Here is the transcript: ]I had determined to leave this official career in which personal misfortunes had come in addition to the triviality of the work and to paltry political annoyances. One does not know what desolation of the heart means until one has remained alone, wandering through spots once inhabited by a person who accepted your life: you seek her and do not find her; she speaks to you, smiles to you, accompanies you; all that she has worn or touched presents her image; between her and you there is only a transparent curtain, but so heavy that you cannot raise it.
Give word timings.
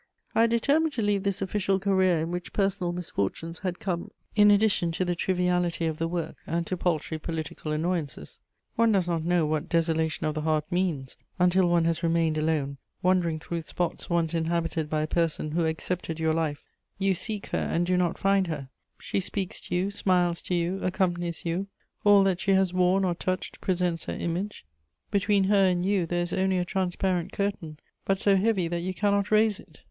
]I 0.33 0.41
had 0.41 0.49
determined 0.49 0.93
to 0.93 1.03
leave 1.03 1.21
this 1.21 1.43
official 1.43 1.79
career 1.79 2.21
in 2.21 2.31
which 2.31 2.53
personal 2.53 2.91
misfortunes 2.91 3.59
had 3.59 3.77
come 3.79 4.09
in 4.35 4.49
addition 4.49 4.91
to 4.93 5.05
the 5.05 5.13
triviality 5.15 5.85
of 5.85 5.99
the 5.99 6.07
work 6.07 6.37
and 6.47 6.65
to 6.65 6.75
paltry 6.75 7.19
political 7.19 7.71
annoyances. 7.71 8.39
One 8.77 8.91
does 8.93 9.07
not 9.07 9.23
know 9.23 9.45
what 9.45 9.69
desolation 9.69 10.25
of 10.25 10.33
the 10.33 10.41
heart 10.41 10.65
means 10.71 11.17
until 11.37 11.69
one 11.69 11.85
has 11.85 12.01
remained 12.01 12.39
alone, 12.39 12.79
wandering 13.03 13.37
through 13.37 13.61
spots 13.61 14.09
once 14.09 14.33
inhabited 14.33 14.89
by 14.89 15.03
a 15.03 15.07
person 15.07 15.51
who 15.51 15.67
accepted 15.67 16.19
your 16.19 16.33
life: 16.33 16.65
you 16.97 17.13
seek 17.13 17.45
her 17.49 17.59
and 17.59 17.85
do 17.85 17.95
not 17.95 18.17
find 18.17 18.47
her; 18.47 18.69
she 18.99 19.19
speaks 19.19 19.61
to 19.61 19.75
you, 19.75 19.91
smiles 19.91 20.41
to 20.41 20.55
you, 20.55 20.79
accompanies 20.83 21.45
you; 21.45 21.67
all 22.03 22.23
that 22.23 22.39
she 22.39 22.53
has 22.53 22.73
worn 22.73 23.05
or 23.05 23.13
touched 23.13 23.61
presents 23.61 24.05
her 24.05 24.13
image; 24.13 24.65
between 25.11 25.43
her 25.43 25.63
and 25.67 25.85
you 25.85 26.07
there 26.07 26.23
is 26.23 26.33
only 26.33 26.57
a 26.57 26.65
transparent 26.65 27.31
curtain, 27.31 27.77
but 28.03 28.17
so 28.17 28.35
heavy 28.35 28.67
that 28.67 28.79
you 28.81 28.95
cannot 28.95 29.29
raise 29.29 29.59
it. 29.59 29.79